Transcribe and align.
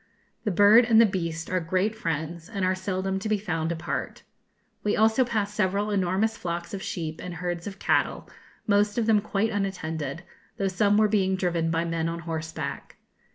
The 0.45 0.49
bird 0.49 0.85
and 0.85 0.99
the 0.99 1.05
beast 1.05 1.47
are 1.51 1.59
great 1.59 1.93
friends, 1.95 2.49
and 2.49 2.65
are 2.65 2.73
seldom 2.73 3.19
to 3.19 3.29
be 3.29 3.37
found 3.37 3.71
apart. 3.71 4.23
We 4.83 4.97
also 4.97 5.23
passed 5.23 5.53
several 5.53 5.91
enormous 5.91 6.35
flocks 6.35 6.73
of 6.73 6.81
sheep 6.81 7.21
and 7.21 7.35
herds 7.35 7.67
of 7.67 7.77
cattle, 7.77 8.27
most 8.65 8.97
of 8.97 9.05
them 9.05 9.21
quite 9.21 9.51
unattended, 9.51 10.23
though 10.57 10.69
some 10.69 10.97
were 10.97 11.07
being 11.07 11.35
driven 11.35 11.69
by 11.69 11.85
men 11.85 12.09
on 12.09 12.21
horseback. 12.21 12.95